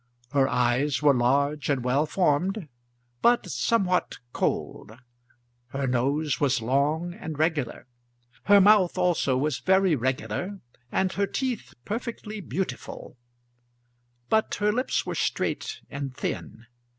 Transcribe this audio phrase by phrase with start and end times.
[0.31, 2.67] Her eyes were large and well formed,
[3.21, 4.97] but somewhat cold.
[5.67, 7.85] Her nose was long and regular.
[8.45, 10.57] Her mouth also was very regular,
[10.91, 13.15] and her teeth perfectly beautiful;
[14.27, 16.65] but her lips were straight and thin.